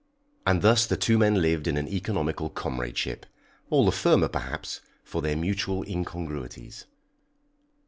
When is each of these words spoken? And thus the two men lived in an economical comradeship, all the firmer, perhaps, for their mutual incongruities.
And 0.47 0.63
thus 0.63 0.87
the 0.87 0.97
two 0.97 1.19
men 1.19 1.43
lived 1.43 1.67
in 1.67 1.77
an 1.77 1.87
economical 1.87 2.49
comradeship, 2.49 3.27
all 3.69 3.85
the 3.85 3.91
firmer, 3.91 4.27
perhaps, 4.29 4.81
for 5.03 5.21
their 5.21 5.35
mutual 5.35 5.83
incongruities. 5.87 6.85